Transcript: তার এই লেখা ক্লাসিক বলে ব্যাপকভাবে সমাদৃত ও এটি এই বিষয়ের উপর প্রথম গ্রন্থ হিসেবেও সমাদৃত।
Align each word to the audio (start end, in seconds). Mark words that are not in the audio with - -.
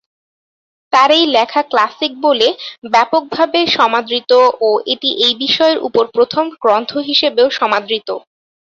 তার 0.93 1.09
এই 1.17 1.25
লেখা 1.35 1.61
ক্লাসিক 1.71 2.11
বলে 2.25 2.47
ব্যাপকভাবে 2.91 3.59
সমাদৃত 3.77 4.31
ও 4.61 4.79
এটি 4.93 5.09
এই 5.25 5.33
বিষয়ের 5.43 5.77
উপর 5.87 6.03
প্রথম 6.15 6.45
গ্রন্থ 6.61 6.91
হিসেবেও 7.09 7.47
সমাদৃত। 7.59 8.09